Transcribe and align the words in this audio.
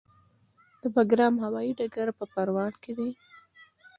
د 0.81 0.83
بګرام 0.95 1.33
هوايي 1.43 1.71
ډګر 1.79 2.07
په 2.19 2.25
پروان 2.33 2.73
کې 2.83 2.91
دی 2.99 3.09